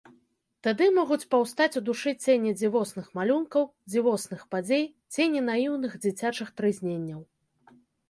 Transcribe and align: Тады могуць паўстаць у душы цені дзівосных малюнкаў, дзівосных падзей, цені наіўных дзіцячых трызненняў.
Тады 0.67 0.85
могуць 0.99 1.27
паўстаць 1.33 1.67
у 1.81 1.83
душы 1.89 2.13
цені 2.25 2.55
дзівосных 2.59 3.13
малюнкаў, 3.21 3.63
дзівосных 3.93 4.41
падзей, 4.57 4.85
цені 5.15 5.47
наіўных 5.53 5.91
дзіцячых 6.03 6.47
трызненняў. 6.61 7.27